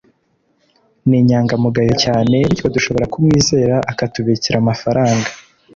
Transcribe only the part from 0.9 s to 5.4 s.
Ni inyangamugayo cyane, bityo dushobora kumwizera akatubikira amafaranga.